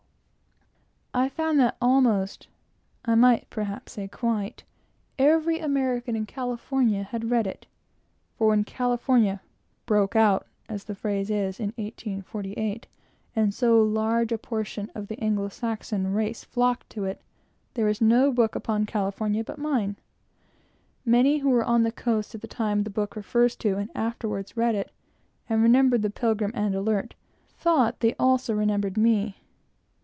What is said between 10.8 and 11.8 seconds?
the phrase is, in